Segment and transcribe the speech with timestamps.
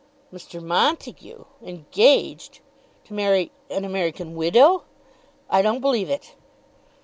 [0.33, 0.59] "Mr.
[0.59, 2.59] Montague engaged
[3.05, 4.83] to marry an American widow!
[5.47, 6.33] I don't believe it."